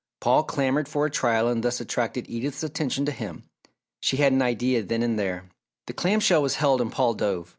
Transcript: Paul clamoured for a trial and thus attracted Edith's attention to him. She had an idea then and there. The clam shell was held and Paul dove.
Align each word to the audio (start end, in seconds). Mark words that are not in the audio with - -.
Paul 0.19 0.45
clamoured 0.45 0.87
for 0.87 1.05
a 1.05 1.11
trial 1.11 1.47
and 1.47 1.61
thus 1.63 1.79
attracted 1.79 2.27
Edith's 2.27 2.63
attention 2.63 3.05
to 3.05 3.11
him. 3.11 3.43
She 4.01 4.17
had 4.17 4.33
an 4.33 4.41
idea 4.41 4.81
then 4.81 5.03
and 5.03 5.19
there. 5.19 5.51
The 5.85 5.93
clam 5.93 6.19
shell 6.19 6.41
was 6.41 6.55
held 6.55 6.81
and 6.81 6.91
Paul 6.91 7.13
dove. 7.13 7.49